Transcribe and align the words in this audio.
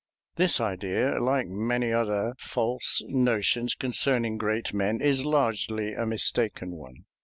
This 0.35 0.59
idea, 0.59 1.19
like 1.19 1.45
many 1.47 1.91
other 1.93 2.33
false 2.39 3.03
notions 3.05 3.75
concerning 3.75 4.35
great 4.39 4.73
men, 4.73 4.99
is 4.99 5.25
largely 5.25 5.93
a 5.93 6.07
mistaken 6.07 6.71
one. 6.71 7.05